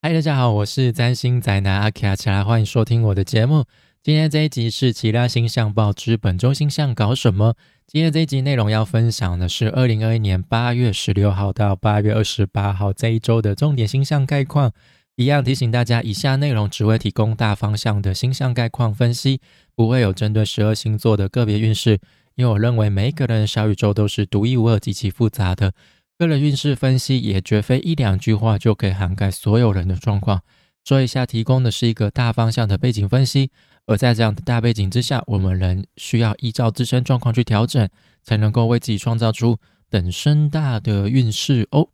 [0.00, 3.64] 嗨，大家好，我是占星宅男阿卡，起来欢迎收听我的节目。
[4.00, 7.56] 今天这一集是《其他星象报》之本周星象搞什么？
[7.84, 14.70] 今天这一集内容要分享的是二零二一年八月十六号到八月二十八号这一周的重点星象概况。
[15.16, 19.40] 一样提醒大家，以下内容只会提供大方向的星象概况分析，
[19.74, 21.98] 不会有针对十二星座的个别运势。
[22.36, 25.72] 因为我认为每一个人的小宇宙都是独一无二、极其复杂的。
[26.18, 30.42] 个人运势分析也绝非一两句话就可以涵盖所有人的状况。
[30.84, 33.52] 说一下，提供的是一个大方向的背景分析，
[33.86, 37.88] 而在这样的大背景之下，我们人需要依照自身状况去调整，
[38.24, 41.88] 才能够为自己创造出等身大的运势哦。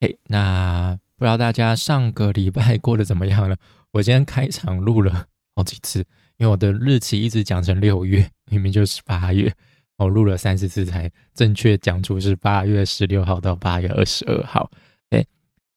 [0.00, 3.58] 嘿，那不知道大家上个礼拜过得怎么样了？
[3.92, 5.98] 我今天开场录了好几次，
[6.38, 9.54] 因为我的日期一直讲成六月，明明就是八月。
[9.96, 14.70] 我录了三十次才正确讲出是八月十六号到八月二十二号。
[15.10, 15.24] 哎，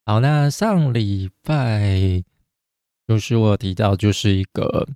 [0.04, 2.22] 好，那上礼拜
[3.06, 4.88] 就是我提到就是一个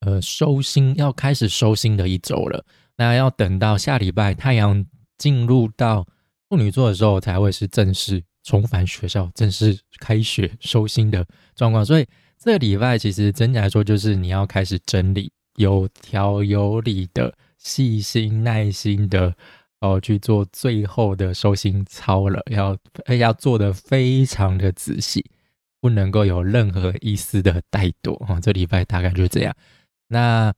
[0.00, 2.64] 呃收心要开始收心的一周了。
[2.96, 4.84] 那要等到下礼拜太阳
[5.18, 6.06] 进入到
[6.48, 11.84] 处女座的时候，才会是正式重返学校、正式开学收心的状况。
[11.84, 12.06] 所以
[12.38, 17.32] 这个礼拜其实整体来说，就是你要开始整理，有条有理的。
[17.58, 19.34] 细心耐心的
[19.80, 22.76] 哦去做最后的收心操了，要
[23.16, 25.24] 要做的非常的仔细，
[25.80, 28.40] 不能够有任何一丝的怠惰啊！
[28.40, 29.54] 这礼拜大概就是这样。
[30.08, 30.54] 那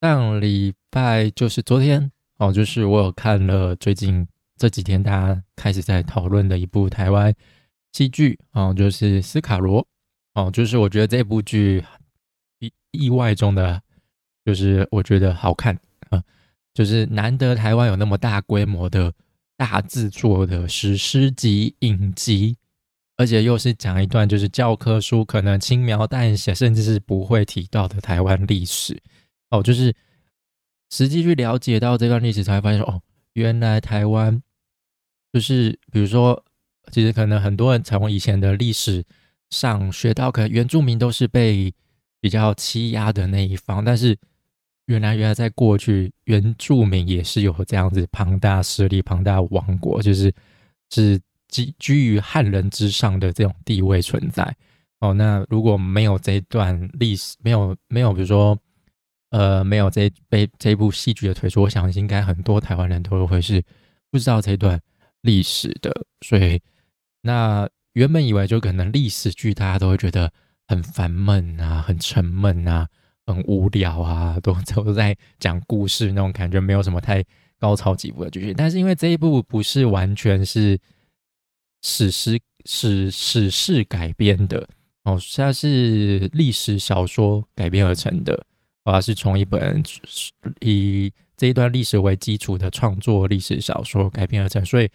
[0.00, 7.34] 上礼拜就是昨天哦，就是我有看了最近这几天大家开始在讨论的一部台湾
[7.92, 9.86] 戏剧哦，就是斯卡罗
[10.34, 11.84] 哦，就是我觉得这部剧
[12.58, 13.80] 意意外中的
[14.44, 15.78] 就是我觉得好看。
[16.72, 19.12] 就是难得台湾有那么大规模的
[19.56, 22.56] 大制作的史诗级影集，
[23.16, 28.96] 而且又是讲一段就是教科书可能轻描淡写，甚至是不会提到的台湾历史
[29.50, 29.62] 哦。
[29.62, 29.94] 就是
[30.90, 34.40] 实际去了解到这段历史，才发现哦，原来台湾
[35.32, 36.44] 就是比如说，
[36.92, 39.04] 其实可能很多人从以前的历史
[39.50, 41.74] 上学到，可能原住民都是被
[42.20, 44.16] 比较欺压的那一方，但是。
[44.90, 50.34] 原来，原来在过去，原住民也是有这样子庞大势力、庞大王国，就是
[50.90, 51.16] 是
[51.48, 54.52] 居居于汉人之上的这种地位存在。
[54.98, 58.58] 哦，那如果没有这段历史，没有没有，比如说，
[59.30, 63.62] 呃，没有这被这部戏剧的推出，我想应该很多台湾人都会是
[64.10, 64.80] 不知道这段
[65.22, 65.94] 历史的。
[66.22, 66.60] 所以，
[67.22, 70.32] 那原本以为就可能历史剧大家都会觉得
[70.66, 72.88] 很烦闷啊，很沉闷啊。
[73.34, 77.24] 很无聊啊，都 都在讲故事那种感觉，没有什么太
[77.58, 78.54] 高潮起伏的剧情。
[78.56, 80.78] 但是因为这一部不是完全是
[81.82, 84.68] 史诗史史事改编的
[85.04, 88.44] 哦，它是历史小说改编而成的，
[88.84, 89.82] 而是从一本
[90.60, 94.88] 以这一段历史为基础的创作历史小说改编而成，所以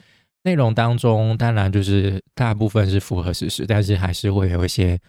[0.44, 5.00] 内容当中当然就是大部分是符合史实，但是还是会有一些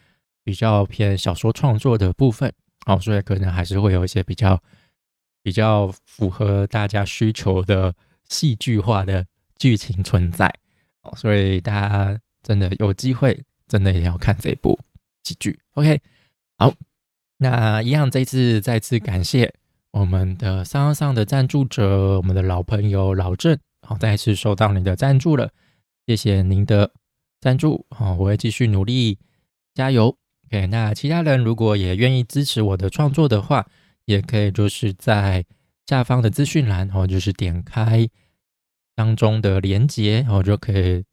[0.42, 2.50] 比较偏小说创作的部分。
[2.86, 4.60] 哦，所以可能还是会有一些比较
[5.42, 7.94] 比较符合大家需求的
[8.28, 9.26] 戏剧化的
[9.58, 10.52] 剧情存在
[11.02, 14.78] 哦，所以大家真的有机会，真的也要看这部
[15.24, 15.58] 喜剧。
[15.72, 16.00] OK，
[16.58, 16.72] 好，
[17.38, 19.52] 那一样这次再次感谢
[19.90, 25.50] 我们的三上的赞助者，我们的老朋友老郑，好，再次收到你的赞助了，
[26.06, 26.92] 谢谢您的
[27.40, 29.18] 赞助，好，我会继续努力，
[29.74, 30.16] 加油。
[30.48, 33.66] OK，那其他人如果也愿意支持我的创作的话，
[34.04, 35.44] 也可以就是在
[35.86, 38.08] 下方的资讯栏，然后就是点开
[38.94, 41.04] 当中的连接，然后就可以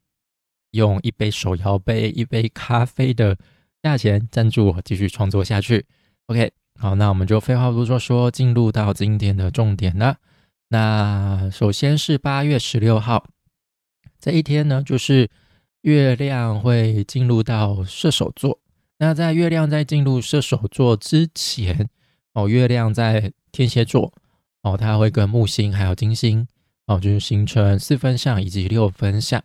[0.71, 3.37] 用一杯手摇杯、一杯咖啡的
[3.81, 5.85] 价钱赞助我继续创作下去。
[6.27, 10.17] OK，好，那我们就废话不多说，进入到今天的重点了。
[10.69, 13.27] 那首先是八月十六号
[14.19, 15.29] 这一天呢，就是
[15.81, 18.59] 月亮会进入到射手座。
[19.05, 21.89] 那在月亮在进入射手座之前，
[22.31, 24.13] 哦，月亮在天蝎座，
[24.61, 26.47] 哦，它会跟木星还有金星，
[26.85, 29.43] 哦，就是形成四分相以及六分相。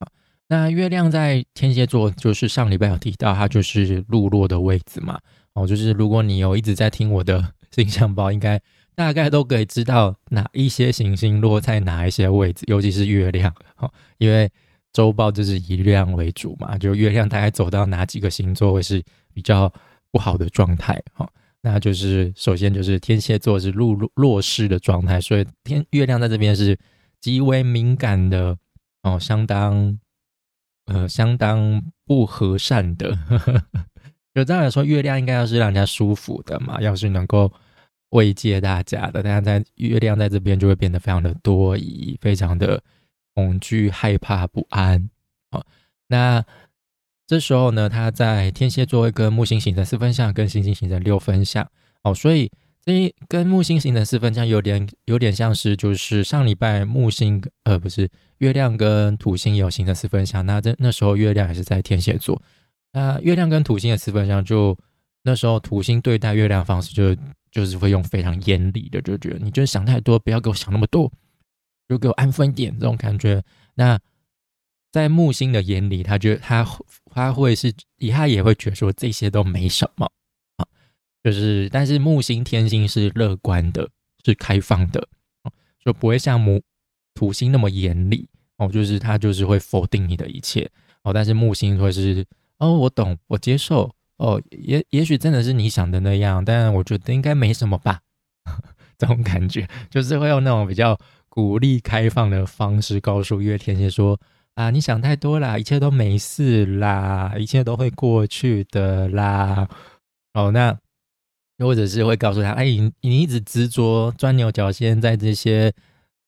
[0.00, 0.08] 啊，
[0.48, 5.18] 那月亮在天蝎座，就是上礼拜有提到，它就是落落的位置嘛。
[5.54, 7.42] 哦，就是如果你有一直在听我的
[7.72, 8.60] 星象包，应该
[8.94, 14.52] 大概都可以知道哪一些行星落在哪一些位置，尤其是月亮，哦，因为。
[14.92, 19.02] 周报就是以月亮为主嘛，就月亮大概走到哪几个星座会是
[19.32, 19.72] 比较
[20.10, 21.28] 不好的状态哈？
[21.62, 26.78] 那就是首先就是天蝎座是入弱势的状态，所以天月亮在这边是
[27.20, 28.56] 极为敏感的
[29.02, 29.98] 哦，相当
[30.86, 33.16] 呃相当不和善的。
[34.34, 37.52] 就这样来说，月亮应该要是让人家舒服的嘛，要是能够
[38.10, 42.82] 慰藉大家的，但是在月亮在这边就会变得非常的多疑，非常的
[43.46, 45.08] 恐惧、害怕、不安。
[45.50, 45.64] 好，
[46.08, 46.44] 那
[47.26, 51.68] 这时候呢，他在天蝎座会跟木星形成四分相，跟星星形成六分相。
[52.02, 52.50] 哦，所以
[52.84, 58.08] 这跟木星形成四分相有点有点像是，就是上礼拜木星呃不是
[58.38, 62.40] 月亮跟土星有形成四分相，那这那时候月亮也是在天蝎座。
[62.92, 64.76] 那月亮跟土星的四分相，就
[65.22, 67.14] 那时候土星对待月亮方式，就
[67.52, 71.12] 就是会用非常严厉的，就觉得你就是想太多，不要给我想那么多，
[71.90, 73.42] 就给我安分一点这种感觉。
[73.74, 73.98] 那
[74.92, 76.64] 在木星的眼里，他觉得他
[77.12, 77.74] 他会是，
[78.12, 80.10] 他也会觉得说这些都没什么
[80.56, 80.64] 啊，
[81.24, 83.90] 就是但是木星天星是乐观的，
[84.24, 85.08] 是开放的，
[85.84, 86.62] 就不会像木
[87.14, 88.28] 土星那么严厉
[88.58, 90.70] 哦，就是他就是会否定你的一切
[91.02, 92.24] 哦，但是木星会是。
[92.58, 93.90] 哦，我懂，我接受。
[94.18, 98.02] 哦，也也许真的是你想的那样，但我觉得应该没什么吧。
[98.98, 104.20] 这种感觉就是会用那种比较鼓励、开放的方式告诉月天蝎说
[104.56, 109.66] ：“啊，你想太多啦，一切都没事啦，一切都会过去的啦。”
[110.34, 110.76] 哦，那
[111.58, 115.72] 或者是会告诉他：“哎，你你一直执着钻牛角尖在这些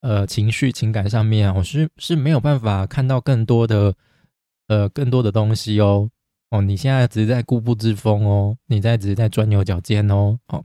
[0.01, 3.95] 呃情绪、情感上面，我是是没有办法看到更多的
[4.69, 6.09] 呃更多的东西哦。”
[6.51, 10.63] 哦，你现在只是在固步自封哦，你在只是在钻牛角尖哦，哦，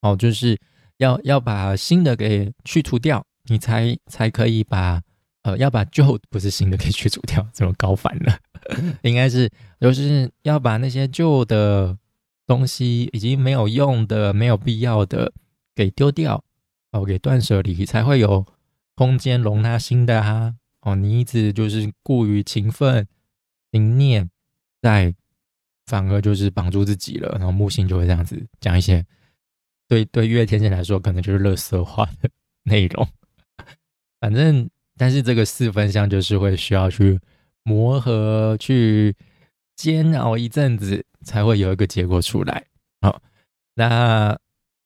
[0.00, 0.58] 哦，就是
[0.96, 5.02] 要要把新的给去除掉，你才才可以把
[5.42, 8.38] 呃要把旧不是新的给去除掉，怎么搞反了？
[9.02, 9.50] 应该是
[9.80, 11.96] 就是要把那些旧的
[12.46, 15.32] 东西已经没有用的、没有必要的
[15.74, 16.42] 给丢掉，
[16.92, 18.46] 哦，给断舍离，才会有
[18.94, 20.54] 空间容纳新的哈。
[20.80, 23.06] 哦，你一直就是过于勤奋、
[23.72, 24.30] 勤念
[24.80, 25.14] 在。
[25.88, 29.06] 反而就是绑住自己了，然后木星就会这样子讲一些，
[29.86, 32.28] 对对，月天蝎来说可能就是乐色化的
[32.64, 33.08] 内容。
[34.26, 37.20] 反正，但是这个四分相就是会需要去
[37.62, 39.14] 磨合、去
[39.76, 42.66] 煎熬一阵子，才会有一个结果出来。
[43.00, 43.22] 好，
[43.76, 44.36] 那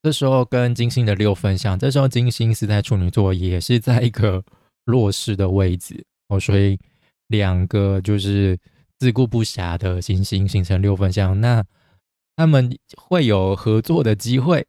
[0.03, 4.45] 这时候跟金星的六分相，这时候金星是在处女座，也是在一个
[4.85, 6.79] 弱势的位置哦，所以
[7.29, 8.59] 两个就是。
[8.99, 11.65] 自顾不暇的行星形成六分相，那
[12.37, 14.67] 他们会有合作的机会，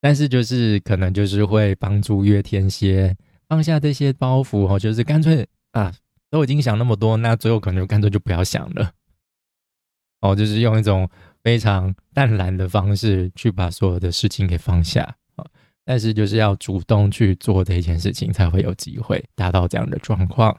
[0.00, 3.16] 但是就是可能就是会帮助月天蝎
[3.48, 5.92] 放下这些包袱哦，就是干脆啊
[6.30, 8.92] 都已经想那么多，那最后可能就干脆就不要想了
[10.20, 11.08] 哦，就是用一种
[11.42, 15.46] 非常淡然的方式去把所有的事情给放下啊，
[15.84, 20.56] 但是就是要主动去做这件事情，才会有机会达到这样的状况。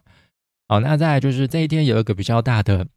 [0.67, 2.87] 好，那再来就是这一天有一个比较大的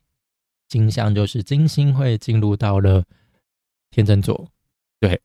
[0.68, 3.04] 金象，就是金星会进入到了
[3.90, 4.48] 天秤座。
[5.00, 5.20] 对，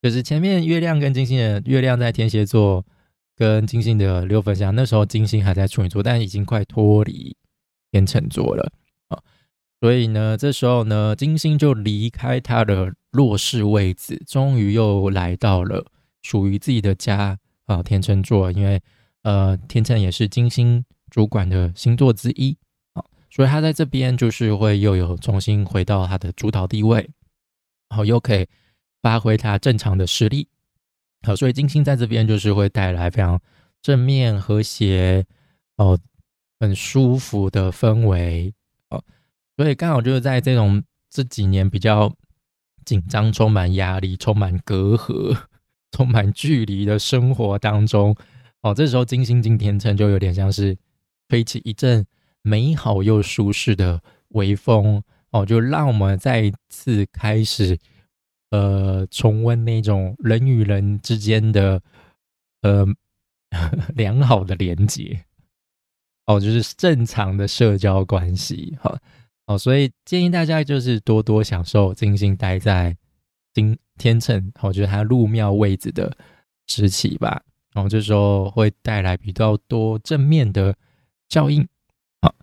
[0.00, 2.84] 就是前面月亮跟金星的月亮在天蝎座，
[3.36, 7.36] 跟金星的六分相，那时候金星还在处女座，但已经快脱离
[7.90, 8.72] 天秤座了
[9.08, 9.18] 啊。
[9.80, 15.86] 所以呢，这时候呢，金星就离开它的弱势位置，终于又来到了
[16.22, 18.52] 属于自己的家啊，天秤座。
[18.52, 18.80] 因为
[19.22, 20.84] 呃，天秤也是金星。
[21.10, 22.54] 主管的星座之一
[22.92, 26.98] 啊，所以他在这边就是会又有重新回到他的主导地位，
[27.88, 28.46] 然后又可以
[29.02, 30.48] 发挥他正常的实力。
[31.22, 33.40] 好，所以金星在这边就是会带来非常
[33.82, 35.24] 正面、和谐
[35.76, 35.98] 哦，
[36.60, 38.52] 很舒服的氛围
[38.90, 39.02] 哦。
[39.56, 42.14] 所以刚好就是在这种这几年比较
[42.84, 45.36] 紧张、充满压力、充满隔阂、
[45.92, 48.16] 充满距离的生活当中，
[48.60, 50.76] 哦，这时候金星进天秤就有点像是。
[51.30, 52.06] 吹起一阵
[52.40, 57.78] 美好又舒适的微风哦，就让我们再一次开始，
[58.50, 61.82] 呃，重温那种人与人之间的
[62.62, 62.86] 呃
[63.94, 65.24] 良好的连接
[66.26, 68.98] 哦，就是正常的社交关系哈。
[69.46, 72.96] 哦，所以建议大家就是多多享受金星待在
[73.54, 76.16] 金天秤，我觉得它入庙位置的
[76.66, 80.74] 时期吧，然后这时候会带来比较多正面的。
[81.30, 81.68] 效应。
[82.22, 82.34] 好，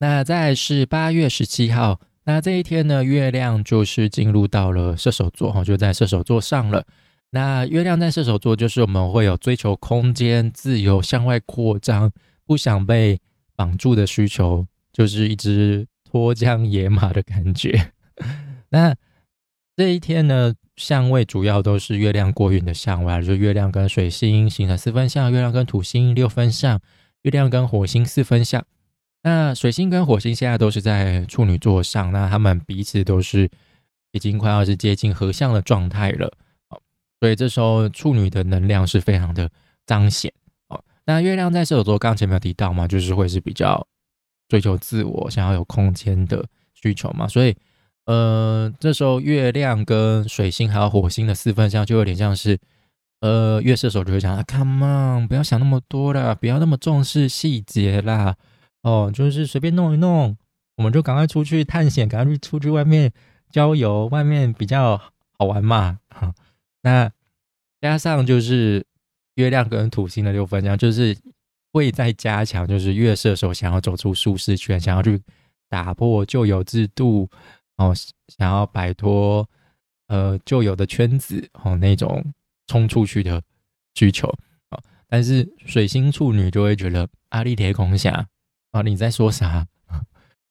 [0.00, 6.84] 那再是八月十七号，那这一天呢，月亮就是进入到了射手座哈，就在射手座上了。
[7.30, 12.12] 那月亮在射手座，就是我们会有追求空间、自由、向外扩张、
[12.44, 13.18] 不想被
[13.56, 17.92] 绑住的需求，就是一只脱缰野马的感觉。
[18.68, 18.94] 那
[19.74, 26.78] 这一天呢，相位主要都是月亮过运的相位，就月亮跟水星形成四分相，月亮跟土星六分相。
[27.22, 28.62] 月亮跟火星四分相。
[29.22, 33.50] 那水星跟火星现在都是在处女座上，那他们彼此都是
[34.12, 36.32] 已经快要是接近合相的状态了。
[37.20, 39.50] 所以这时候处女的能量是非常的
[39.86, 40.32] 彰显。
[41.04, 43.84] 那月亮在射手座，刚前面有提到嘛，就是会是比较
[44.46, 46.44] 追求自我、想要有空间的
[46.74, 47.26] 需求嘛。
[47.26, 47.56] 所以，
[48.04, 52.58] 呃，这时候月亮跟水星还有火星的四分相，就有点像是，
[53.20, 58.36] 呃，月射手就会讲，Come on，不要想那么多啦，不要那么重视细节啦。
[58.82, 60.36] 哦，就是随便弄一弄，
[60.76, 63.12] 我们就赶快出去探险，赶快去出去外面
[63.50, 64.96] 郊游，外面比较
[65.38, 65.98] 好玩嘛。
[66.08, 66.32] 哈，
[66.82, 67.10] 那
[67.80, 68.86] 加上就是
[69.34, 71.16] 月亮跟土星的六分，这样就是
[71.72, 75.20] 会在加强，就是月射手想要走出舒适圈，想要去
[75.68, 77.28] 打破旧有制度，
[77.76, 77.92] 哦，
[78.28, 79.46] 想要摆脱
[80.06, 82.24] 呃旧有的圈子，哦那种
[82.68, 83.42] 冲出去的
[83.94, 84.28] 需求。
[84.70, 88.26] 啊，但是水星处女就会觉得阿力铁空侠。
[88.72, 89.66] 啊，你在说啥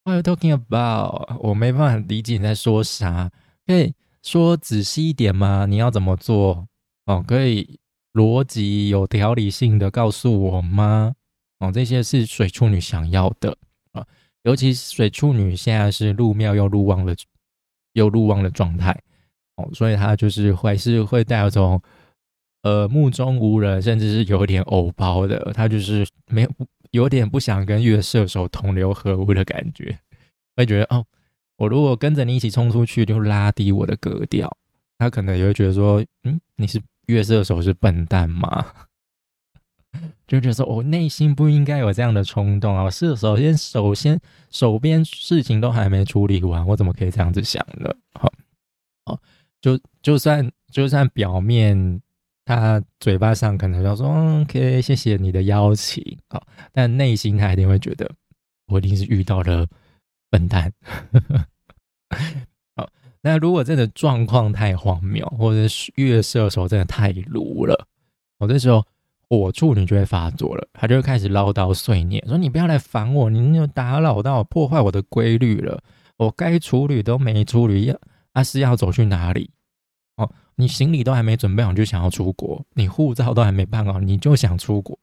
[0.04, 1.38] ？What are you talking about？
[1.40, 3.32] 我没办法理解你在说啥，
[3.66, 3.94] 可以
[4.24, 5.66] 说仔细一点吗？
[5.68, 6.68] 你要怎么做？
[7.06, 7.80] 哦，可以
[8.14, 11.14] 逻辑有条理性的告诉我吗？
[11.60, 13.56] 哦，这些是水处女想要的
[13.92, 14.06] 啊，
[14.44, 17.16] 尤其水处女现在是入庙又入旺的，
[17.94, 19.00] 又入旺的状态
[19.58, 21.80] 哦，所以他就是还是会带有种
[22.64, 26.50] 呃目中无人，甚至是有点偶包的，他就是没有。
[26.92, 30.00] 有点不想跟月射手同流合污的感觉，
[30.56, 31.06] 会觉得哦，
[31.58, 34.56] 我如果跟着你一起冲出去，就拉低我的格调。
[34.98, 38.66] 他可能也会觉得说，嗯，你是月射手是笨蛋吗？
[40.28, 42.90] 就觉得说我内心不应该有这样的冲动啊！
[42.90, 47.94] 射手先首先手边事情都还没处理完，我怎么可以这样子想呢？
[48.14, 48.32] 好，
[49.06, 49.20] 好，
[49.62, 52.02] 就就算就算表面。
[52.48, 54.08] 他嘴巴上可能要说
[54.40, 58.10] “OK，谢谢你的邀请”啊，但内心他一定会觉得
[58.68, 59.68] 我一定是遇到了
[60.30, 60.72] 笨蛋。
[62.78, 62.90] 好，
[63.20, 67.86] 那如果真的状况太荒谬，或者是月射手真的太鲁了，
[68.40, 68.82] 我这时候
[69.30, 75.84] 火处女就会发作了，他就会开始唠叨碎念，说：“你不要来烦我，你又打扰到破坏我的规律了，
[76.16, 78.00] 我该处理都没处理，要
[78.32, 79.50] 阿是要走去哪里？”
[80.16, 80.32] 哦。
[80.60, 84.98] 你行李都还没准备好就想要出国，你护照都还没办好你就想出国，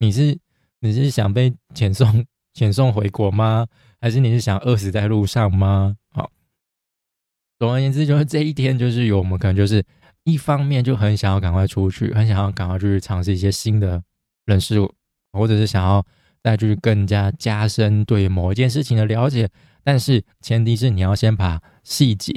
[0.00, 0.36] 你是
[0.80, 3.66] 你是想被遣送遣送回国吗？
[4.00, 5.96] 还是你是想饿死在路上吗？
[6.10, 6.30] 好，
[7.60, 9.84] 总而言之，就是这一天就是有我们可能就是
[10.24, 14.02] 一方面就很想要赶快出去，很想要赶快去尝试一些新的
[14.46, 14.92] 人事物，
[15.32, 16.04] 或者是想要
[16.42, 19.48] 再去更加加深对某一件事情的了解，
[19.84, 22.32] 但是前提是你要先把细节、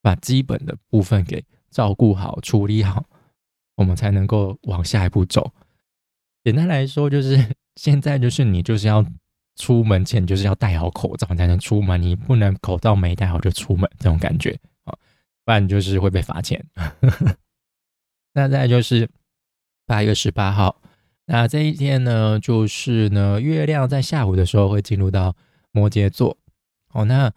[0.00, 1.44] 把基本的部分给。
[1.70, 3.04] 照顾好、处理好，
[3.76, 5.52] 我们才能够往下一步走。
[6.44, 7.36] 简单来说，就是
[7.76, 9.04] 现在就是你就是要
[9.56, 14.94] 出门前就是要戴好口罩才能出门，你不能口罩没戴好就出门，这种感觉啊，
[15.44, 16.64] 不然就是会被罚钱。
[18.34, 19.08] 那再就是
[19.86, 20.80] 八月十八号，
[21.26, 25.36] 那这一天呢，就是呢，月亮在下午的时候会进入到
[25.72, 26.36] 摩羯座。
[26.92, 27.32] 哦，那。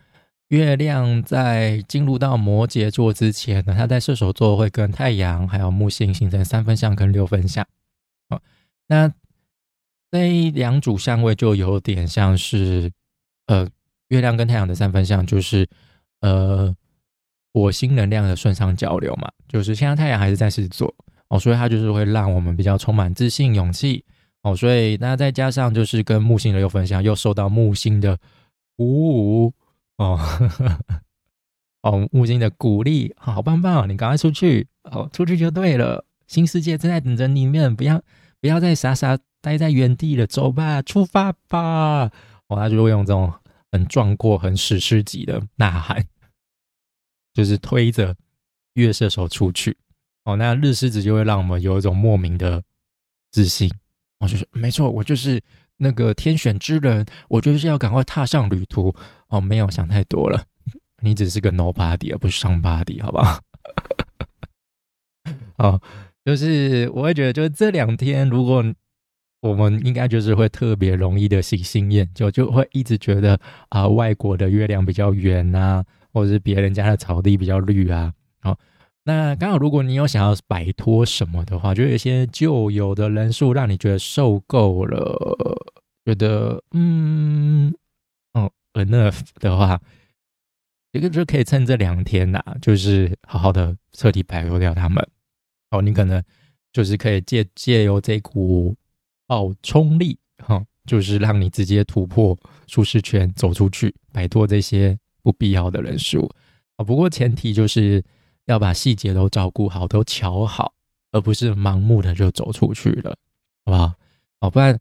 [0.52, 7.66] 月亮在进入到摩羯座之前呢，它在射手座会跟太阳还有木星形成三分相跟六分相。
[8.28, 8.42] 哦，
[8.88, 9.10] 那
[10.12, 12.92] 这两组相位就有点像是，
[13.48, 13.66] 呃，
[14.10, 15.66] 月亮跟太阳的三分相就是
[16.20, 16.76] 呃
[17.54, 20.94] 火星能量的顺畅交流嘛，就是现在太阳还是在狮子座
[21.30, 24.04] 哦，所以它就是会让我们比较充满自信、勇气
[24.42, 28.18] 哦，所以那再加上就是跟木星的六分相又受到木星的
[28.76, 29.54] 鼓舞。
[29.98, 30.20] 哦，
[31.84, 33.88] 哦，木星的鼓励，好棒棒！
[33.90, 36.06] 你赶快出去，哦，出去就对了。
[36.28, 38.02] 新世界正在等着你们，不要
[38.40, 42.12] 不要再傻傻待在原地了，走吧，出发吧！
[42.48, 43.34] 哦，他就会用这种
[43.72, 46.08] 很壮阔、很史诗级的呐喊，
[47.34, 48.16] 就是推着
[48.74, 49.78] 月射手出去。
[50.24, 52.64] 哦，那日狮子就会让我们有一种莫名的
[53.32, 53.70] 自信。
[54.20, 55.42] 哦，就是没错，我就是。
[55.84, 58.94] 那个天选之人，我就是要赶快踏上旅途
[59.30, 59.42] 哦！
[59.42, 60.44] 没有想太多了，
[61.02, 63.40] 你只是个 nobody 而不是 somebody，好不好？
[65.58, 65.82] 哦，
[66.24, 68.64] 就是我会觉得，就是这两天，如果
[69.42, 75.84] 我们应该就是会特别容易的喜新厌旧，就会一直觉得啊，外国的月亮比较圆啊，
[76.14, 78.14] 或者是别人家的草地比较绿啊。
[78.42, 78.56] 好，
[79.04, 85.58] 那刚好如果你有想要摆脱什么的话，就有一些旧有的人数让你觉得受够了。
[86.06, 87.74] 觉得嗯
[88.34, 89.80] 哦，enough 的话，
[90.92, 95.08] 一个就可以趁这两天呐，就是好好的彻底摆脱掉他们。
[95.72, 96.22] 哦，你可能
[96.74, 98.76] 就是可以借借由这股
[99.28, 106.30] 爆冲力，哈，就是让你直接突破舒适圈，走出去，摆脱这些不必要的人数
[106.78, 106.84] 啊。
[106.84, 108.04] 不过前提就是
[108.46, 110.74] 要把细节都照顾好，都瞧好，
[111.12, 113.16] 而不是盲目的就走出去了，
[113.66, 113.94] 好不好？
[114.42, 114.80] 哦，不然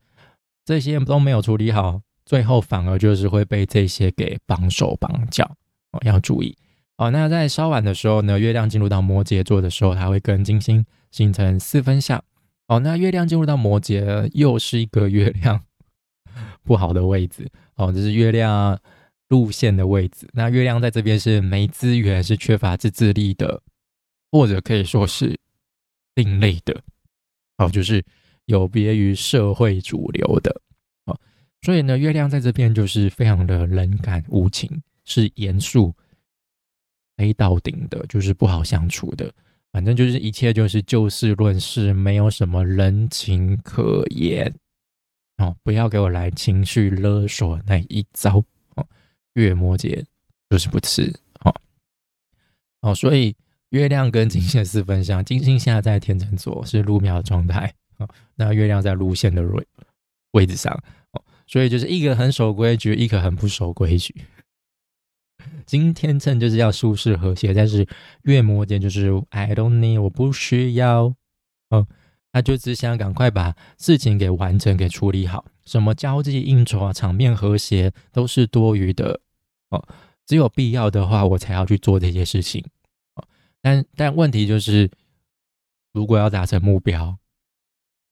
[0.65, 5.57] 这些都没有处理好，最后反而就是会被这些给绑手绑脚
[5.93, 6.57] 哦，要注意
[6.97, 7.11] 哦。
[7.11, 12.23] 那在稍晚的时候呢，月亮进入到摩羯座的时候，它会跟金星形成四分相
[12.69, 12.81] 哦。
[12.81, 15.61] 那月亮进入到摩羯，又是一个月亮。
[16.63, 18.79] 不好的位置哦，这是月亮
[19.31, 20.29] 路线的位置。
[20.33, 23.63] 那月亮在这边是没资源，是缺乏自制力的，
[24.31, 25.39] 或者可以说是
[26.15, 26.83] 另类的
[27.57, 28.05] 哦，就是
[28.45, 30.61] 有别于社会主流的
[31.07, 31.19] 哦。
[31.63, 35.95] 所以呢，月亮在这边就是非常的冷感无情，是严肃、
[37.17, 39.33] 黑到顶的，就是不好相处的。
[39.73, 44.53] 反正就是一切就是就事论事，没有什么人情可言。
[45.37, 48.45] 哦，不要给我来情绪勒索那一招！
[49.41, 50.05] 月摩羯
[50.49, 51.55] 就是不吃哦
[52.83, 53.35] 哦，所以
[53.71, 59.67] 月亮跟金星四分相，金星现在在天秤座是入庙的状态哦，那月亮在路线的位
[60.33, 60.73] 位置上
[61.13, 64.15] 哦，所以就是一个很守规矩，一个很不守规矩。
[65.65, 67.87] 金天秤就是要舒适和谐，但是
[68.25, 71.15] 月摩羯就是 I don't need，我不需要
[71.71, 71.87] 哦。
[72.33, 79.21] 他就只想赶快把事情给完成、给处理好，什么交际应酬啊、场面和谐都是多余的。
[79.71, 79.89] 哦。
[80.27, 82.65] 只有必要的话，我才要去做这些事情
[83.15, 83.25] 哦。
[83.61, 84.91] 但但问题就是，
[85.93, 87.17] 如果要达成目标，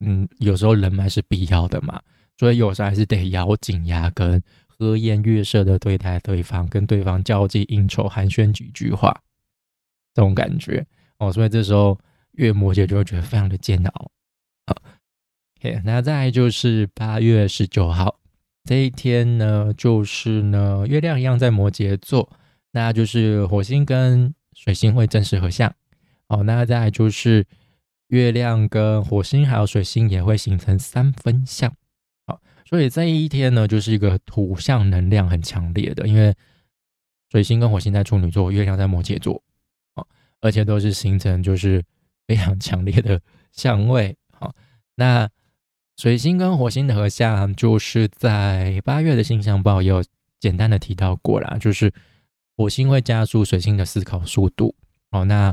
[0.01, 2.03] 嗯，有时候人脉是必要的嘛，
[2.37, 9.23] 所以有时候还是得咬紧牙根、和颜悦色的对待对方，跟对方交际应酬、寒暄几句话，
[10.15, 10.85] 这种感觉
[11.19, 11.33] 哦。
[11.33, 11.99] 所以这时候。
[12.33, 14.13] 月摩羯就会觉得非常的煎熬。
[14.67, 14.77] 好
[15.57, 18.18] ，OK，那再就是八月十九号
[18.69, 22.31] 这一天呢，就是呢，月亮一样在摩羯座，
[22.73, 25.75] 那就是火星跟水星会正式合相。
[26.29, 27.47] 好，那再就是
[28.09, 31.75] 月亮跟火星还有水星也会形成三分相。
[32.27, 36.35] 好，所以这一天呢，就是一个土象能量很强烈的，因为
[37.31, 39.43] 水星跟火星在处女座，月亮在摩羯座，
[39.95, 40.07] 好，
[40.43, 41.83] 而且都是形成就是。
[42.27, 43.19] 非常强烈的
[43.53, 44.55] 相位，好，
[44.97, 45.27] 那
[45.99, 50.05] 水星跟火星的合相，就是在八月的星象报也有
[50.39, 51.93] 简单的提到过啦，就是
[52.57, 54.77] 火星会加速水星的思考速度，
[55.11, 55.53] 哦，那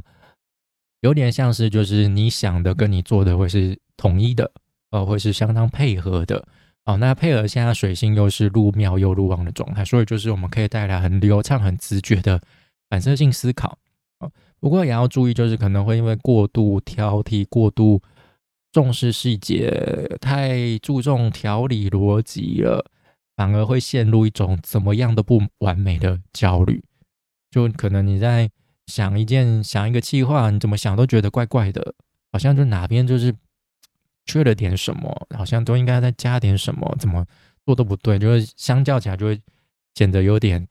[1.01, 4.51] 有点像是就是你想的跟你做的会是统一的，
[4.91, 6.47] 呃，会是相当配合的，
[6.85, 12.39] 哦，那配合现在水星又是入庙又入旺的状态，所以就是我们可以带来很流畅、很直觉的
[12.87, 13.79] 反射性思考。
[14.19, 18.01] 哦不过也要注意，就是可能会因为过度挑剔、过度
[18.75, 19.71] 重视细节、
[20.19, 22.85] 太注重条理逻辑了，
[23.37, 26.83] 反而会陷入一种怎么样都不完美的焦虑。
[27.49, 28.51] 就可能你在
[28.87, 31.95] 想一件、想一个计划，你怎么想都觉得怪怪的，
[32.33, 33.33] 好像就哪边就是
[34.25, 37.25] 缺了点什么，好像都应该再加点什么，怎么
[37.65, 39.41] 做都不对，就是相较起来就会
[39.93, 40.67] 显得有点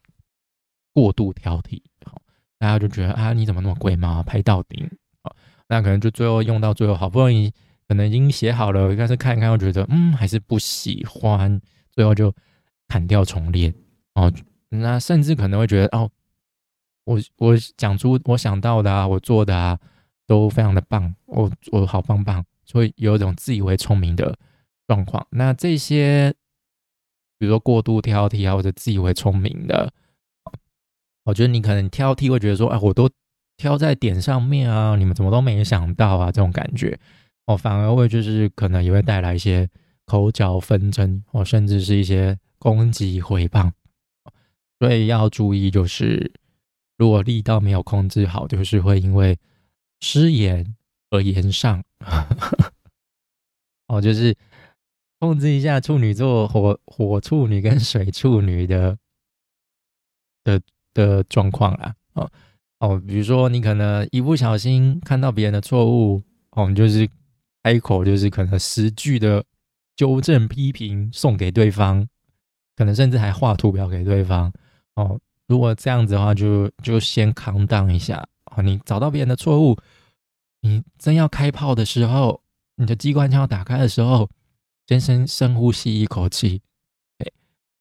[0.92, 1.80] 过度挑剔。
[2.04, 2.20] 好
[2.58, 4.22] 大家就觉得啊，你怎么那么贵嘛？
[4.22, 4.86] 拍到顶
[5.22, 5.32] 啊，
[5.68, 7.50] 那可能就最后用到最后，好不容易
[7.88, 11.61] 可能已经写好了，但是看一看又觉得嗯，还是不喜欢，
[11.92, 12.35] 最后就
[12.88, 13.75] 砍掉重练
[14.14, 14.33] 哦。
[14.70, 16.11] 那甚至可能会觉得哦，
[17.05, 19.79] 我我讲出我想到的啊，我做的啊，
[20.27, 24.37] 都非常的棒，我我好棒棒，所以有一种自以为聪明的
[24.88, 25.27] 状况。
[25.31, 26.35] 那这些，
[27.38, 29.92] 比如说过度挑剔啊，或者自以为聪明的。
[31.25, 33.09] 我觉得你可能挑剔会觉得说，哎，我都
[33.57, 36.31] 挑在点上面啊，你们怎么都没想到啊？
[36.31, 36.99] 这种感觉，
[37.46, 39.68] 哦，反而会就是可能也会带来一些
[40.04, 43.72] 口角纷争，哦，甚至是一些攻击回谤。
[44.78, 46.33] 所以要注意，就是
[46.96, 49.38] 如果力道没有控制好，就是会因为
[50.00, 50.74] 失言
[51.11, 51.83] 而言上。
[53.88, 54.37] 哦，就是
[55.18, 58.98] 控制一下处女座火火处女跟水处女的
[60.44, 60.61] 的。
[60.94, 62.30] 的状况啦，哦
[62.78, 67.11] 哦，比如说你可能一不小心看到别人的错误，哦，你就是
[67.64, 69.42] 开口就是可能十句的
[69.96, 72.07] 纠正批评送给对方，
[72.77, 74.53] 可能甚至还画图表给对方，
[74.96, 78.22] 哦，如果这样子的话，就就先扛当一下，
[78.55, 79.79] 哦，你找到别人的错误，
[80.61, 82.42] 你真要开炮的时候，
[82.77, 84.29] 你的机关枪要打开的时候，
[84.87, 86.61] 先深深呼吸一口气，
[87.18, 87.33] 哎，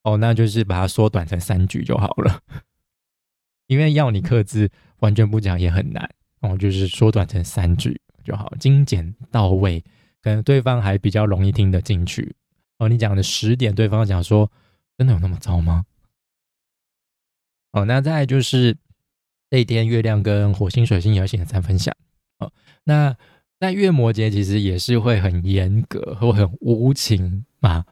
[0.04, 2.41] 哦，那就是把它缩短成三句就好了。
[3.67, 6.10] 因为要你克制，完全不讲也很难。
[6.41, 9.83] 哦，就是缩短成三句就好，精简到位，
[10.21, 12.36] 可能对方还比较容易听得进去
[12.77, 14.51] 哦，你讲的十点，对方讲说，
[14.97, 15.86] 真的有那么糟吗？
[17.71, 18.77] 哦，那再就是
[19.49, 21.95] 这一天月亮跟火星、水星也要显三分享。
[22.39, 22.51] 哦，
[22.83, 23.15] 那
[23.59, 27.86] 在月摩羯其实也是会很严格会很无情嘛。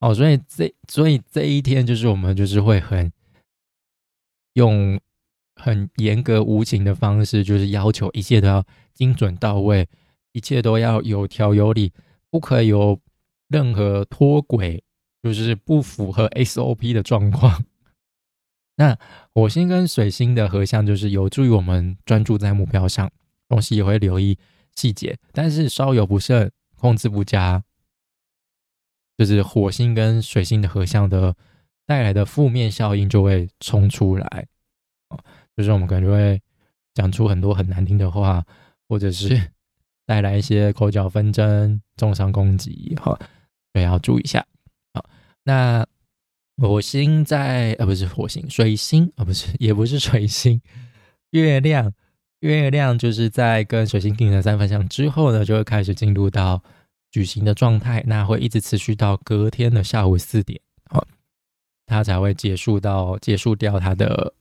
[0.00, 3.10] 哦，所以这所以这一天就是我们就是会很
[4.52, 5.00] 用
[5.56, 8.64] 很严格无情的方式，就是要求一切都要
[8.96, 9.86] 精准到位，
[10.32, 11.92] 一切都要有条有理，
[12.30, 12.98] 不可以有
[13.48, 14.82] 任何脱轨，
[15.22, 17.62] 就是不符合 SOP 的状况。
[18.76, 18.98] 那
[19.34, 23.12] 火星跟水星的合相，就是有助于我们专注在目标上，
[23.48, 24.38] 同时也会留意
[24.74, 27.62] 细节，但是稍有不慎，控制不佳，
[29.16, 31.36] 就是火星跟水星的合相的
[31.86, 34.46] 带来的负面效应就会冲出来，
[35.56, 36.42] 就是我们可能就会
[36.92, 38.44] 讲出很多很难听的话，
[38.88, 39.40] 或者是
[40.06, 43.18] 带来一些口角纷争、重伤攻击，哈，
[43.72, 44.46] 所以要注意一下。
[44.94, 45.04] 好，
[45.44, 45.86] 那。
[46.58, 50.58] 火星在呃不是火星，水星啊不是也不是水星，
[51.32, 51.92] 月亮
[52.40, 56.62] 月亮就是在跟水星定了三分相之后呢，就会开始进入到
[57.10, 61.06] 矩形的状态，那会一直持续到隔天的下午四点，好，
[61.84, 64.32] 它才会结束到结束掉它的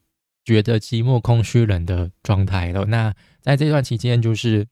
[0.45, 2.86] 觉得寂寞空虚冷的状态了。
[2.86, 4.65] 那在这段期间，就是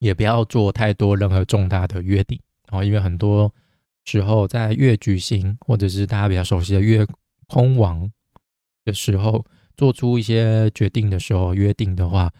[0.00, 2.38] 也不要做太多任何重大的约定，
[2.68, 3.50] 哦，因为很多。
[4.08, 7.04] 时候在月举行，或者是大家比较熟悉的月
[7.48, 8.08] 空王
[8.84, 9.44] 的时候，
[9.76, 12.32] 做出一些决定的时候，约定的话，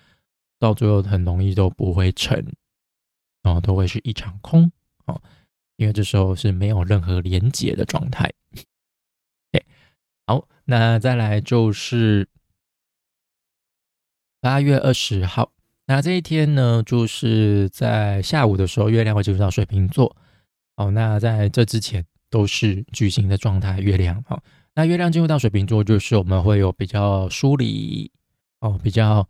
[0.61, 2.41] 到最后很容易都不会成，
[3.43, 4.71] 哦，都会是一场空
[5.07, 5.21] 哦，
[5.75, 8.33] 因为这时候是没有任何连结的状态。
[10.29, 12.29] 好，那再来就是
[14.47, 15.51] 八月二十号，
[15.87, 20.17] 那这一天呢，就是在下午的时候，月亮会进入到水瓶座。
[20.77, 23.81] 好，那在这之前都是矩形的状态。
[23.81, 24.41] 月亮，好，
[24.77, 28.09] 那月亮进入到水瓶座，就是我们会有比较梳理，
[28.61, 29.29] 哦，比较，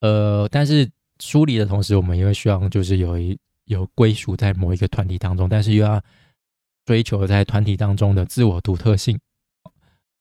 [0.00, 6.02] 呃，但是梳理的同时，我们也会希望就是有一有归属在某一个团体当中，但是又要
[6.84, 9.16] 追求在团体当中的自我独特性，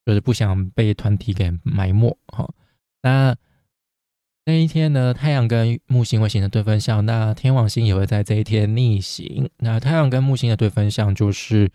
[0.05, 2.15] 就是不想被团体给埋没。
[2.27, 2.53] 好，
[3.01, 3.35] 那。
[4.49, 9.47] 那一天呢，太阳跟木星会形成对分相，那天王星也会在这一天逆行。
[9.59, 11.71] 那太阳跟木星的对分相，就是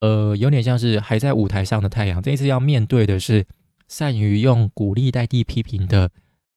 [0.00, 3.44] 呃，有点像是还在舞台上的太阳，这一次要面对的是
[3.88, 6.10] 善于用鼓励代替批评的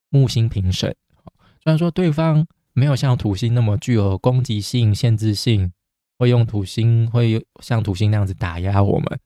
[0.09, 0.95] 木星评审。
[1.61, 5.73] 虽然说对方没有像土星那么具有攻击性、限制性，
[6.17, 9.19] 会用土星会像土星那样子打压我们，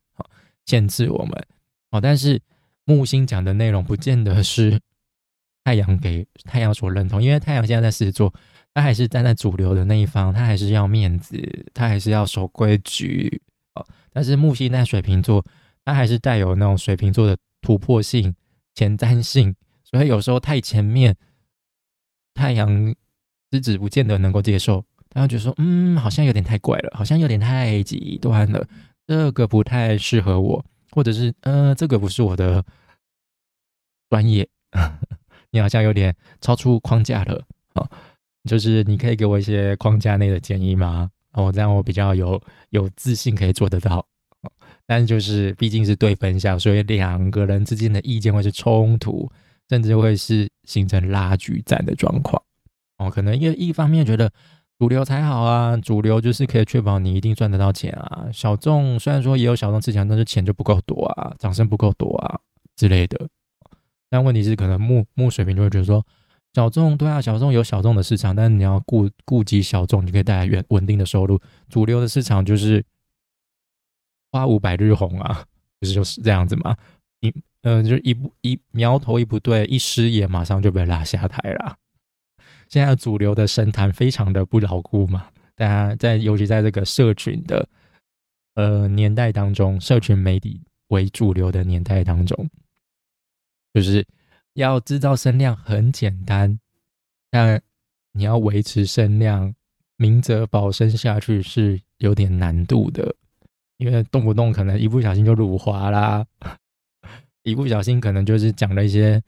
[0.65, 1.45] 限制我们，
[1.91, 2.41] 哦，但是
[2.83, 4.79] 木星讲的内容不见得是。
[5.63, 8.33] 太阳给太阳所认同，因为太阳现在在狮子座，
[8.73, 11.37] 他还是站在主流的那一方，他还是要面子，
[11.73, 13.41] 他还是要守规矩
[13.75, 13.85] 哦。
[14.11, 15.45] 但是木星在水瓶座，
[15.85, 18.33] 他还是带有那种水瓶座的突破性、
[18.73, 21.15] 前瞻性，所以有时候太前面，
[22.33, 22.95] 太阳
[23.51, 28.67] 狮子不见得能够接受，他觉得说，嗯，好像有点太怪了，好像有点太极端了，
[29.05, 32.65] 这个不太适合我，或者是，呃，这个不是我的
[34.09, 34.47] 专业。
[35.51, 37.87] 你好像有点超出框架了啊！
[38.49, 41.09] 就是你可以给我一些框架内的建议吗？
[41.33, 44.05] 哦，这样我比较有有自信可以做得到。
[44.87, 49.29] 但就是毕竟是对分项，所以两个人之间的意见会是冲突，
[49.69, 52.41] 甚至会是形成拉锯战的状况。
[52.97, 54.29] 哦，可能因为一方面觉得
[54.79, 58.27] 主流才好啊，主流就是可以确保你一定赚得到钱啊。
[58.33, 62.39] 小众虽然说也有小众自强，但是钱就不够多啊，掌声不够多啊
[62.75, 63.29] 之类的。
[64.11, 66.05] 但问题是，可能木木水平就会觉得说，
[66.53, 71.39] 小众对啊，小众有小众的市场，但是你要顾顾及小众，你可以带来稳稳定的收入。
[71.69, 72.83] 主流的市场就是
[74.29, 75.45] 花无百日红啊，
[75.79, 76.75] 不是就是这样子嘛？
[77.21, 81.77] 一嗯，就一不一苗头一不对，一失业马上就被拉下台了。
[82.67, 87.69] 现在主流的神坛非常的不牢固嘛，大家在尤其在这个社群的
[88.55, 92.49] 呃年代当中，社群媒体为主流的年代当中。
[93.73, 94.05] 就是
[94.53, 96.59] 要制造声量很简单，
[97.29, 97.61] 但
[98.11, 99.55] 你要维持声量，
[99.95, 103.15] 明哲保身下去是有点难度的，
[103.77, 106.25] 因为动不动可能一不小心就辱华啦，
[107.43, 109.23] 一不小心可能就是讲了一些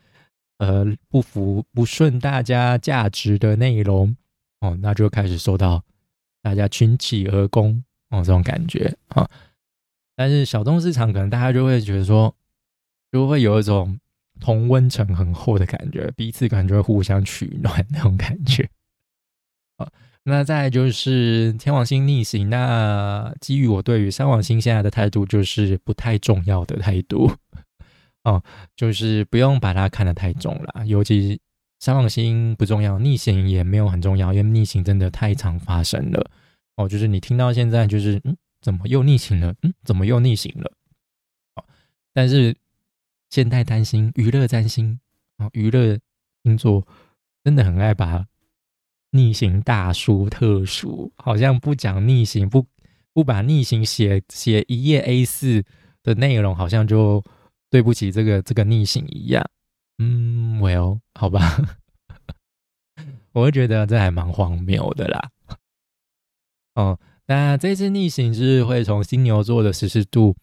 [0.57, 4.13] 呃不服不顺大家价值的内容
[4.59, 5.81] 哦，那就开始受到
[6.41, 9.29] 大家群起而攻哦这种感觉啊。
[10.17, 12.35] 但是小众市场可能大家就会觉得说，
[13.09, 13.97] 就会有一种。
[14.39, 18.69] 同温层很厚的感觉，彼此感觉互相取暖那种感觉
[19.77, 19.87] 啊，
[20.23, 27.31] 那再就是天王星逆行，那基于我对于三王星现在的态度，就是不太重要的态度
[28.23, 28.41] 哦，
[28.75, 30.85] 就是不用把它看得太重了。
[30.85, 31.39] 尤其
[31.79, 36.31] 三王星不重要，逆行也没有很重要，因为逆行真的太常发生了
[36.77, 36.87] 哦。
[36.87, 39.53] 就是你听到现在，就是嗯，怎么又逆行了？
[39.63, 40.71] 嗯，怎么又逆行了？
[41.55, 41.65] 哦，
[42.13, 42.55] 但是
[43.33, 44.99] 现代占星、娱乐占星
[45.37, 45.97] 啊，娱乐
[46.43, 46.87] 星座
[47.43, 48.27] 真的很爱把。
[49.09, 52.63] 逆行大书特书，好像不讲逆行，不
[53.11, 55.63] 不把逆行写写一页 A 四
[56.03, 57.23] 的内容，好像就
[57.71, 59.43] 对不起这个这个逆行一样。
[59.97, 61.57] 嗯，Well，好吧，
[63.33, 65.31] 我会觉得这还蛮荒谬的啦。
[66.75, 70.35] 哦，那这次逆行就是会从金牛座的十四度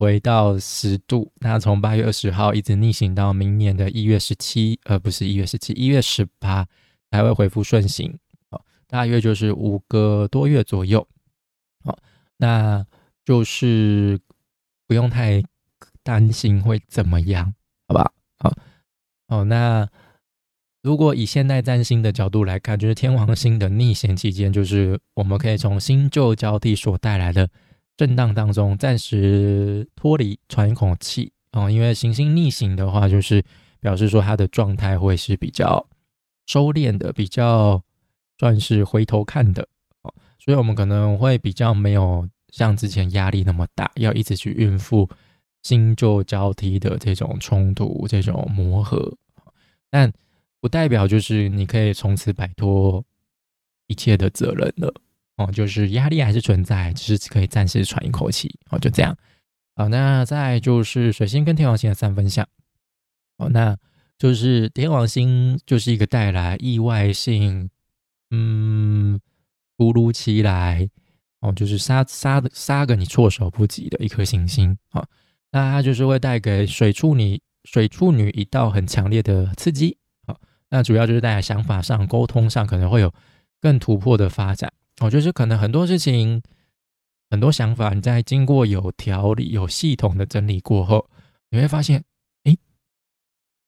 [0.00, 6.66] 回到十度，那从八月二十号一直逆行到明年的一月十七，呃，不是一月十七，一月十八。
[7.12, 8.16] 才会恢复顺行，
[8.52, 11.04] 好，大约就是五个多月左右，
[11.84, 11.98] 好，
[12.36, 12.86] 那
[13.24, 14.16] 就是
[14.86, 15.42] 不用太
[16.04, 17.52] 担心会怎么样，
[17.88, 18.12] 好吧？
[18.38, 18.52] 好，
[19.26, 19.88] 好，那
[20.84, 27.50] 如果以现代占星的角度来看，就是天王星的逆行期间，就是我们可以从新旧交替所带来的
[28.00, 31.70] 震荡当中暂时脱离，喘一口气哦。
[31.70, 33.44] 因为行星逆行的话，就是
[33.78, 35.86] 表示说它的状态会是比较。
[36.46, 37.80] 收敛的比较
[38.38, 39.68] 算是回头看的
[40.02, 45.06] 哦，所以我们可能会比较没有像之前压力那么大，要一直去应付
[45.62, 49.14] 新旧交替的这种冲突、这种磨合。
[49.90, 50.10] 但
[50.58, 53.04] 不代表就是你可以从此摆脱
[53.88, 54.92] 一切的责任了
[55.40, 59.16] 哦，就是压力还是存在，只是可以暂时喘一口气哦，就这样。
[59.74, 62.46] 好，那再就是水星跟天王星的三分相
[63.38, 63.76] 哦，那。
[64.20, 67.70] 就是天王星就是一个带来意外性，
[68.30, 69.18] 嗯，
[69.78, 70.86] 突如其来
[71.40, 75.06] 哦，就是杀杀的杀个你措手不及的一颗行星啊，
[75.52, 80.36] 那它就是会带给水处女水处女一道很强烈的刺激啊，
[80.68, 83.10] 那主要就是在想法上、沟通上可能会有
[83.58, 86.40] 更突破的发展哦，就是可能很多事情、
[87.28, 91.10] 很多想法，你在经过有条理、有系统的整理过后，
[91.50, 92.04] 你会发现。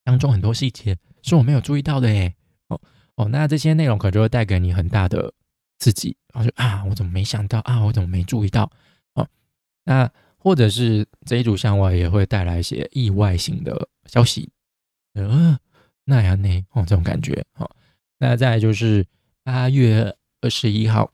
[0.04, 2.34] 当中很多细节是我没有注意到的诶。
[2.66, 2.80] 哦
[3.14, 5.32] 哦，那这些内容可能就会带给你很大的
[5.78, 8.68] 刺激，然后就啊，我怎么没想到啊，我怎么没注意到？
[9.14, 9.28] 哦，
[9.84, 14.50] 那或者是这一组相位也会带来一些意外性的消息，
[15.14, 15.56] 呃，
[16.04, 16.66] 那样呢？
[16.72, 17.44] 哦，这种感觉。
[17.54, 17.70] 哦，
[18.18, 19.06] 那再就是
[19.44, 21.11] 八月二十一号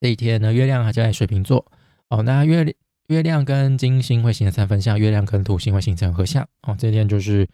[0.00, 1.64] 这一天呢，月亮还在水瓶座。
[2.08, 2.74] 哦，那月
[3.08, 6.46] 月亮跟金星会形成三分相，月亮跟土星会形成合相。
[6.62, 7.48] 哦，这天就是。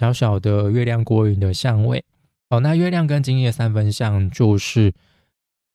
[0.00, 2.04] 小小的月亮过云的相位，
[2.50, 4.92] 哦，那月亮跟金星三分相就是，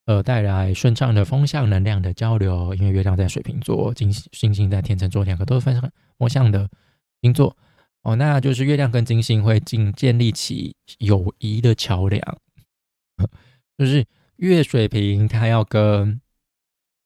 [0.05, 6.69] 呃，带来顺畅的风向能量的交流，因为月亮在水瓶座，金星星在天秤座，两个都是非常风向的
[7.21, 7.53] 星座，
[8.03, 12.21] 哦，那就是月亮跟金星会建建立起友谊的桥梁，
[13.77, 14.05] 就是
[14.37, 16.19] 月水瓶它要跟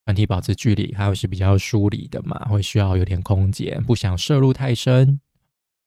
[0.05, 5.19] 团体保持距离，还有是比较疏离的嘛，会需要有点空间，不想摄入太深，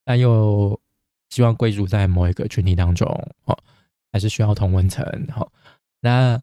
[0.04, 0.80] 但又。
[1.32, 3.06] 希望归属在某一个群体当中，
[3.44, 3.56] 哦，
[4.10, 5.52] 还是需要同温层，好，
[6.00, 6.42] 那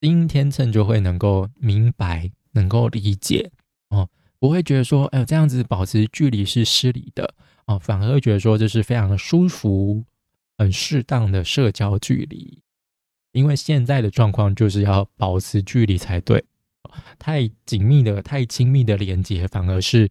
[0.00, 3.50] 今天秤就会能够明白，能够理解，
[3.90, 7.34] 哦，不会觉得说，哎，这样子保持距离是失礼的，
[7.66, 10.02] 哦，反而会觉得说这是非常的舒服、
[10.56, 12.62] 很适当的社交距离，
[13.34, 16.42] 因为现在的状况就是要保持距离才对，
[17.18, 20.10] 太紧密的、太亲密的连接反而是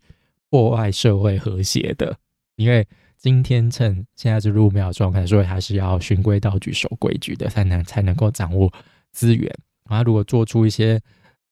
[0.51, 2.15] 破坏社会和谐的，
[2.57, 2.87] 因为。
[3.15, 8.69] 今天趁现在是入庙状态，所以还是要循规蹈矩、守规矩的，才能才能够掌握
[9.13, 9.49] 资源。
[9.85, 10.99] 他如果做出一些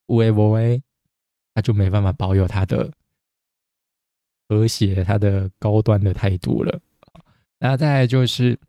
[0.08, 0.84] 无为无为，
[1.56, 2.92] 他就没办法保有他的
[4.50, 6.78] 和谐、他的高端的态度了。
[7.58, 8.60] 那再就是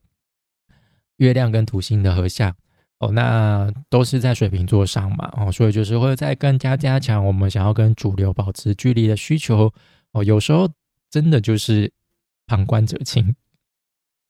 [1.17, 2.55] 月亮跟土星的合相
[3.03, 9.73] 哦，那都是在水瓶座上嘛哦，所以就是会再更加加强我们想要跟主流保持距离的需求
[10.13, 10.25] 哦。
[10.25, 10.69] 有时候
[11.11, 11.93] 真的就是。
[12.45, 13.35] 旁观者清，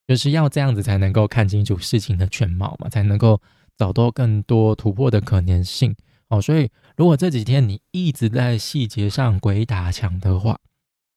[0.06, 3.40] 就是要这样子才能够看清楚事情的全貌嘛，才能够
[3.76, 5.96] 找到更多突破的可能性
[6.28, 6.40] 哦。
[6.40, 10.60] 所以，如果这几天你一直在细节上鬼打墙的话，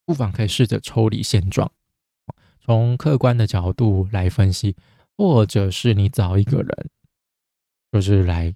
[0.06, 1.70] 不妨可以试着抽离现状，
[2.63, 4.76] 从客观的角度来分析，
[5.18, 6.89] 或者是你找一个人，
[8.01, 8.53] 就是来。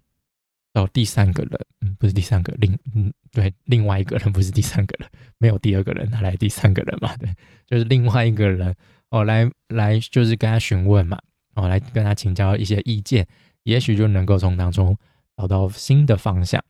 [0.72, 7.28] 到第三个人，嗯，不是第三个，另嗯，对，另外一个人不是第三个人，没有第二个人，他来第三个人嘛，对，
[7.66, 8.74] 就是另外一个人
[9.10, 11.20] 哦，来来就是跟他询问嘛，
[11.56, 13.28] 哦，来跟他请教一些意见，
[13.64, 14.96] 也许就能够从当中
[15.36, 16.64] 找到新的方向，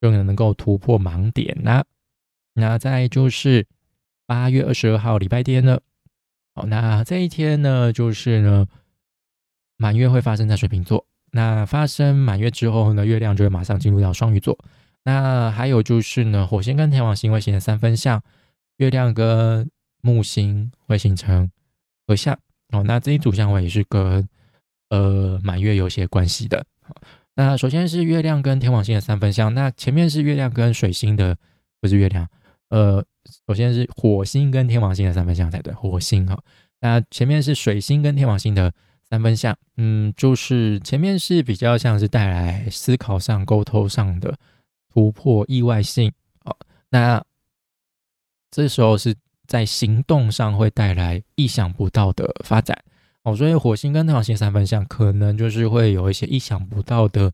[0.00, 1.84] 就能够突破盲点那
[2.54, 3.68] 那再就是
[4.26, 5.80] 八月二十二号礼拜天呢，
[6.54, 8.66] 好，那这一天呢，就是呢
[9.76, 11.06] 满月会发生在水瓶座。
[11.36, 14.56] 那发生满月之后呢，月亮就会马上进入到双鱼座。
[15.02, 18.22] 那还有就是呢，火星跟天王星会形成三分相，
[18.76, 19.68] 月亮跟
[20.00, 21.50] 木星会形成
[22.06, 22.38] 合相。
[22.72, 24.26] 哦，那这一组相位也是跟
[24.90, 26.64] 呃满月有些关系的。
[27.34, 31.36] 那首先是月亮跟天王星的三分相，那前面是月亮跟水星的，
[31.80, 32.28] 不是月亮，
[32.70, 33.04] 呃，
[33.48, 36.40] 首先是火星跟天王星的三分相才对，火星哈。
[36.80, 38.72] 那前面是水星跟天王星的
[39.14, 44.36] 三分相，嗯，就是前面是比较像是带来思考上、沟通上的
[44.92, 46.52] 突破、意外性啊。
[46.90, 47.24] 那
[48.50, 49.14] 这时候是
[49.46, 52.76] 在行动上会带来意想不到的发展。
[53.22, 57.32] 哦，所以火星跟太阳星三分相可能就是会有一些意想不到的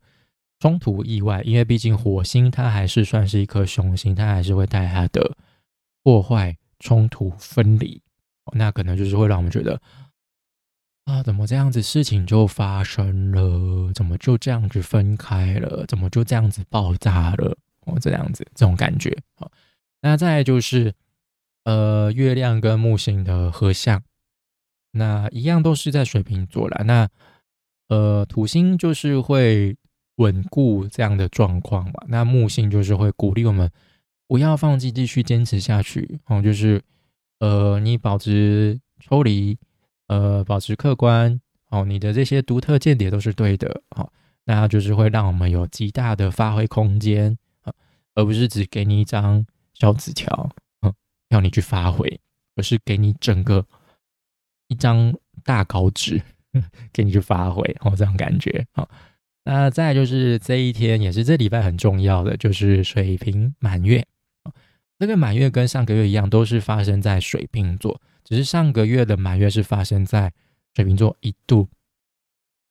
[0.59, 5.35] 冲突意外，因为毕竟火星它还是算是一颗雄星，它还是会带它的
[6.03, 8.03] 破坏、冲突、分离。
[8.53, 9.81] 那可能就是会让我们觉得
[11.11, 13.93] 啊，怎么这样子事情就发生了？
[13.93, 15.85] 怎么就这样子分开了？
[15.89, 17.57] 怎么就这样子爆炸了？
[17.87, 19.13] 哦，这样子这种感觉。
[19.35, 19.51] 好，
[20.03, 20.95] 那再就是
[21.65, 24.01] 呃，月亮跟木星的合相。
[24.93, 26.85] 那一样都是在水瓶座了。
[26.85, 27.09] 那
[27.89, 29.77] 呃，土星就是会
[30.17, 31.95] 稳固这样的状况嘛。
[32.07, 33.69] 那木星就是会鼓励我们
[34.29, 36.21] 不要放弃，继续坚持下去。
[36.27, 36.81] 哦，就是
[37.41, 39.59] 呃，你保持抽离，
[40.11, 41.41] 呃，保持客观。
[41.69, 43.81] 哦，你的这些独特见解都是对的。
[43.95, 44.13] 好，
[44.45, 47.73] 那就是会让我们有极大的发挥空间啊，
[48.17, 50.51] 而不是只给你一张小纸条，
[50.83, 50.93] 嗯，
[51.29, 52.21] 要你去发挥，
[52.57, 53.65] 而是给你整个。
[54.67, 56.23] 一张大稿纸
[56.93, 58.89] 给你去发挥，哦，这种感觉好。
[59.43, 64.07] 那再就是这一天，也是这礼拜很重要的，就是水瓶满月。
[65.01, 70.33] 这个满月跟上个月一样，都是发生在水瓶座，只是上个月的满月是发生在
[70.75, 71.69] 水瓶座一度，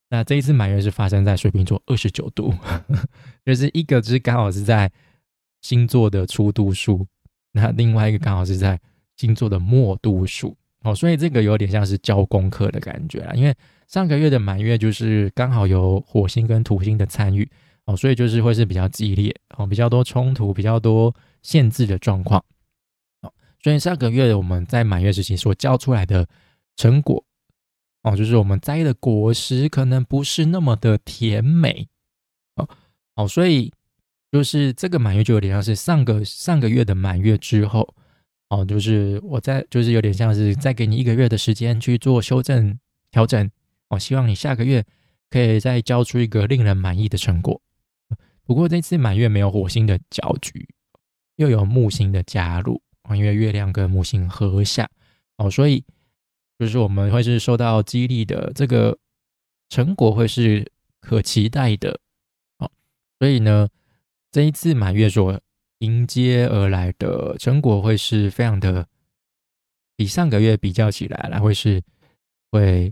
[0.10, 2.54] 那这一次满月是发生在水瓶座二十九度，
[3.45, 4.89] 就是一个只是刚好是在
[5.62, 7.06] 星座的初度数，
[7.52, 8.80] 那另外一个刚好是在
[9.17, 10.56] 星座的末度数。
[10.84, 13.54] 哦，所以这个有点像是教功课的感觉啦，因为
[13.89, 17.45] 上个月的满月就是刚好有火星跟土星的参与，
[17.84, 22.41] 哦，所以就是会是比较激烈，哦，比较多冲突，比较多限制的状况，
[23.62, 26.28] 所以上个月我们在满月时期所交出来的
[26.76, 27.24] 成果，
[28.04, 31.88] 哦，就是我们摘的果实可能不是那么的甜美，
[32.56, 32.69] 哦，
[33.15, 33.74] 哦，所以
[34.32, 37.95] 就是这个满月就有点像是上个上个月的满月之后。
[38.52, 42.80] 哦，就是我在，就是有点像是再给你一个月的时间去做修正
[43.12, 43.48] 调整。
[43.89, 44.84] 哦，希望你下个月
[45.30, 47.62] 可以再交出一个令人满意的成果。
[48.43, 50.67] 不过这次满月没有火星的搅局，
[51.36, 52.82] 又有木星的加入
[53.17, 54.89] 因为月亮跟木星合下
[55.38, 55.84] 哦，所以
[56.58, 58.98] 就是我们会是受到激励的，这个
[59.69, 60.69] 成果会是
[61.00, 62.00] 可期待的。
[62.58, 62.69] 哦，
[63.19, 63.67] 所以呢，
[64.32, 65.39] 这一次满月所
[65.80, 68.86] 迎接而来的成果会是非常的，
[69.95, 71.82] 比上个月比较起来，来会是
[72.52, 72.91] 会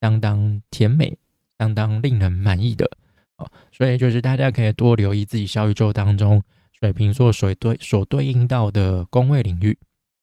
[0.00, 1.16] 相当甜美、
[1.58, 2.90] 相当令人满意的
[3.36, 3.48] 哦。
[3.70, 6.42] 所以就是大家可以多留意自己小宇宙当中
[6.80, 9.78] 水瓶座所对所对应到的宫位领域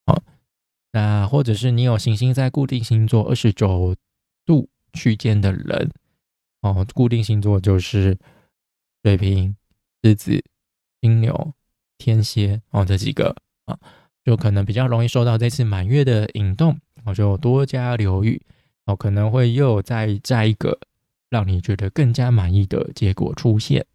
[0.05, 0.21] 哦。
[0.91, 3.95] 那或者是你有行星在固定星座二十九
[4.45, 5.91] 度区间的人
[6.61, 8.17] 哦，固定星座就是
[9.03, 9.55] 水瓶、
[10.03, 10.43] 狮子、
[11.01, 11.53] 金牛。
[11.97, 13.79] 天蝎哦，这几个啊，
[14.25, 18.41] 就可能比较容易受到这次满月的引动，我就多加留意
[18.85, 20.77] 哦，可能会又再再一个
[21.29, 23.85] 让你觉得更加满意的结果出现。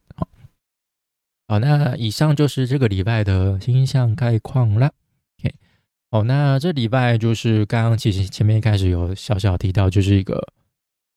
[1.50, 4.94] 好，那以上就是这个礼拜的星象概况了。
[5.40, 5.52] OK，
[6.12, 10.40] 哦，那这礼拜就是刚刚其实前面开始有小小提到，就是一个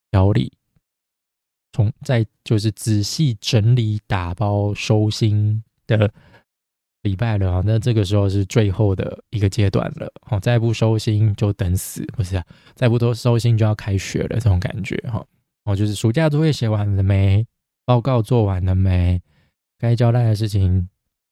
[0.10, 0.52] 调理，
[1.72, 6.12] 从在就是仔细整理、打包、收心的。
[7.04, 10.12] 礼拜了啊，那这个时候是最后的一个阶段了。
[10.22, 12.46] 好，再不收心就等死，不是啊？
[12.74, 15.24] 再不多收心就要开学了，这种感觉哈。
[15.66, 17.46] 哦，就是暑假作业写完了没？
[17.86, 19.22] 报告做完了没？
[19.84, 20.88] 该交代的事情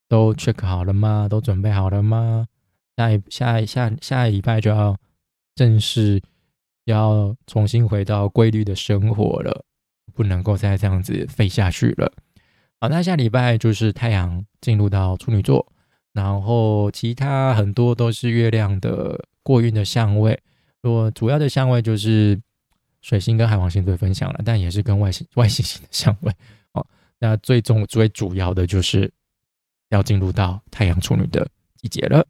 [0.10, 1.26] 都 check 好了吗？
[1.30, 2.46] 都准备好了吗？
[2.98, 4.98] 下一下下下一礼拜就要
[5.56, 6.22] 正式
[6.84, 9.64] 要重新回到规律的生活了，
[10.14, 12.12] 不能够再这样子废下去了。
[12.82, 15.66] 好，那下礼拜就是太阳进入到处女座，
[16.12, 20.38] 然后其他很多都是月亮的过运的相位。
[20.84, 22.38] 我主要的相位就是
[23.02, 26.34] 水星跟海王星对分享了，但也是跟外星外星星的相位。
[27.22, 29.10] 那最终最主要的就是
[29.90, 31.48] 要进入到太阳处女的
[31.78, 32.28] 季节了。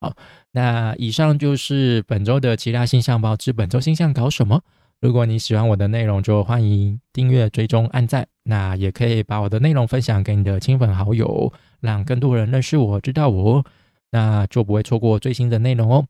[0.00, 0.14] 好，
[0.52, 4.62] 那以上就是本周的其他星象报之本周星象搞什么？
[5.00, 8.28] 如果你喜欢我的内容，就欢迎订阅、追踪、按赞。
[8.42, 13.64] 那也可以把我的内容分享给你的亲朋好友，让更多人认识我、知道我，
[14.10, 16.06] 那就不会错过最新的内容哦。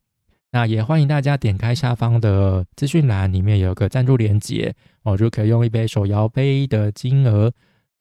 [0.51, 7.53] 那也欢迎大家点开下方的资讯栏，里面有个赞助链接，我就可以用一杯手摇杯的金额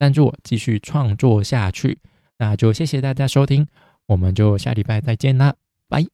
[0.04, 1.98] 赞助我继续创作下去。
[2.36, 3.66] 那就谢谢大家收听，
[4.04, 5.54] 我们就下礼拜再见啦，
[5.88, 6.04] 拜。